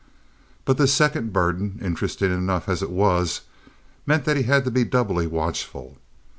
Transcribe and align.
But 0.65 0.79
this 0.79 0.91
second 0.91 1.31
burden, 1.31 1.77
interesting 1.79 2.31
enough 2.31 2.67
as 2.67 2.81
it 2.81 2.89
was, 2.89 3.41
meant 4.07 4.25
that 4.25 4.35
he 4.35 4.41
had 4.49 4.65
to 4.65 4.71
be 4.71 4.83
doubly 4.83 5.27
watchful. 5.27 5.95